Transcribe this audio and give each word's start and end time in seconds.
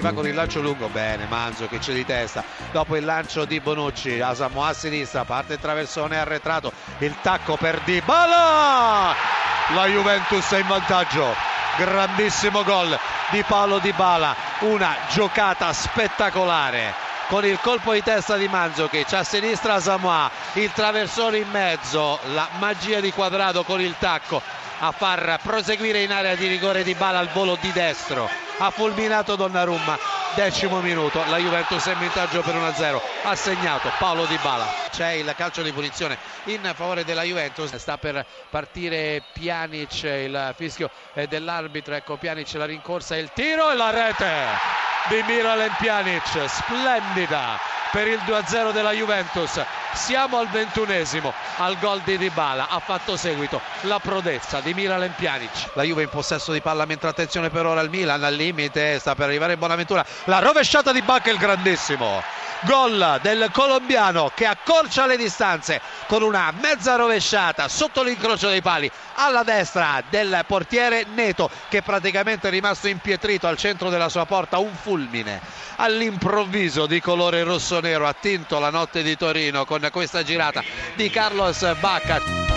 fa 0.00 0.12
con 0.12 0.26
il 0.26 0.34
lancio 0.34 0.60
lungo 0.60 0.88
bene 0.88 1.26
Manzo 1.28 1.66
che 1.66 1.78
c'è 1.78 1.92
di 1.92 2.04
testa. 2.04 2.44
Dopo 2.70 2.96
il 2.96 3.04
lancio 3.04 3.44
di 3.44 3.60
Bonucci 3.60 4.20
Asamoah 4.20 4.68
a 4.68 4.72
sinistra 4.74 5.24
parte 5.24 5.54
il 5.54 5.58
traversone 5.58 6.18
arretrato 6.18 6.72
il 6.98 7.14
tacco 7.20 7.56
per 7.56 7.80
Di 7.84 8.00
Bala 8.04 9.14
la 9.74 9.86
Juventus 9.86 10.50
è 10.50 10.60
in 10.60 10.66
vantaggio. 10.66 11.34
Grandissimo 11.76 12.64
gol 12.64 12.98
di 13.30 13.42
Paolo 13.46 13.78
Di 13.78 13.92
Bala 13.92 14.34
una 14.60 14.96
giocata 15.10 15.72
spettacolare. 15.72 16.94
Con 17.28 17.44
il 17.44 17.58
colpo 17.60 17.92
di 17.92 18.02
testa 18.02 18.36
di 18.36 18.48
Mandzukic 18.48 19.12
a 19.12 19.22
sinistra 19.22 19.78
Samoa 19.80 20.30
il 20.54 20.72
traversone 20.72 21.38
in 21.38 21.50
mezzo 21.50 22.18
la 22.32 22.48
magia 22.58 23.00
di 23.00 23.12
quadrato 23.12 23.64
con 23.64 23.80
il 23.80 23.94
tacco 23.98 24.40
a 24.78 24.92
far 24.92 25.38
proseguire 25.42 26.02
in 26.02 26.12
area 26.12 26.34
di 26.34 26.46
rigore 26.46 26.82
di 26.84 26.94
Bala 26.94 27.18
al 27.18 27.28
volo 27.28 27.58
di 27.60 27.70
destro 27.72 28.47
ha 28.58 28.70
fulminato 28.70 29.36
Donnarumma. 29.36 29.98
Decimo 30.34 30.80
minuto. 30.80 31.24
La 31.28 31.38
Juventus 31.38 31.84
è 31.86 31.92
in 31.92 31.98
vantaggio 31.98 32.42
per 32.42 32.54
1-0 32.54 33.00
ha 33.22 33.34
segnato 33.34 33.90
Paolo 33.98 34.24
Di 34.26 34.38
Bala 34.42 34.66
c'è 34.90 35.12
il 35.12 35.32
calcio 35.36 35.62
di 35.62 35.72
punizione 35.72 36.18
in 36.44 36.70
favore 36.74 37.04
della 37.04 37.22
Juventus. 37.22 37.74
Sta 37.76 37.98
per 37.98 38.24
partire 38.50 39.22
Pjanic 39.32 40.02
il 40.02 40.54
fischio 40.56 40.90
dell'arbitro. 41.28 41.94
Ecco 41.94 42.16
Pjanic 42.16 42.52
la 42.54 42.66
rincorsa 42.66 43.16
il 43.16 43.30
tiro 43.32 43.70
e 43.70 43.76
la 43.76 43.90
rete 43.90 44.26
di 45.08 45.22
Miralem 45.26 45.74
Pjanic 45.78 46.48
splendida 46.48 47.58
per 47.90 48.06
il 48.06 48.20
2-0 48.26 48.72
della 48.72 48.92
Juventus 48.92 49.60
siamo 49.94 50.38
al 50.38 50.48
ventunesimo 50.48 51.32
al 51.58 51.78
gol 51.78 52.00
di 52.04 52.16
Dybala 52.16 52.68
ha 52.68 52.78
fatto 52.78 53.16
seguito 53.16 53.60
la 53.82 53.98
prodezza 53.98 54.60
di 54.60 54.74
Miralem 54.74 55.12
Pjanic. 55.16 55.70
La 55.74 55.82
Juve 55.82 56.02
in 56.02 56.08
possesso 56.08 56.52
di 56.52 56.60
palla 56.60 56.84
mentre 56.84 57.08
attenzione 57.08 57.50
per 57.50 57.66
ora 57.66 57.80
il 57.80 57.90
Milan 57.90 58.22
al 58.22 58.34
limite 58.34 58.98
sta 58.98 59.14
per 59.14 59.26
arrivare 59.26 59.56
Bonaventura. 59.56 60.04
La 60.24 60.38
rovesciata 60.38 60.92
di 60.92 61.02
Bacca 61.02 61.30
il 61.30 61.38
grandissimo. 61.38 62.22
Gol 62.62 63.20
del 63.22 63.50
colombiano 63.52 64.32
che 64.34 64.44
accorcia 64.44 65.06
le 65.06 65.16
distanze 65.16 65.80
con 66.08 66.22
una 66.22 66.52
mezza 66.60 66.96
rovesciata 66.96 67.68
sotto 67.68 68.02
l'incrocio 68.02 68.48
dei 68.48 68.62
pali 68.62 68.90
alla 69.14 69.44
destra 69.44 70.02
del 70.08 70.42
portiere 70.44 71.06
Neto 71.14 71.48
che 71.68 71.82
praticamente 71.82 72.48
è 72.48 72.50
rimasto 72.50 72.88
impietrito 72.88 73.46
al 73.46 73.56
centro 73.56 73.90
della 73.90 74.08
sua 74.08 74.26
porta 74.26 74.58
un 74.58 74.74
fulmine. 74.74 75.40
All'improvviso 75.76 76.86
di 76.86 77.00
colore 77.00 77.44
rosso-nero 77.44 78.08
attinto 78.08 78.58
la 78.58 78.70
notte 78.70 79.04
di 79.04 79.16
Torino 79.16 79.64
con 79.78 79.90
questa 79.90 80.22
girata 80.22 80.62
di 80.96 81.08
Carlos 81.08 81.64
Bacca 81.78 82.47